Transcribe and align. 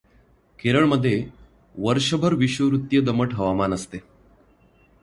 केरळ 0.59 0.85
मध्ये 0.85 1.25
वर्षभर 1.75 2.33
विषुववृत्तीय 2.33 3.01
दमट 3.01 3.33
हवामान 3.33 3.73
असते. 3.73 3.97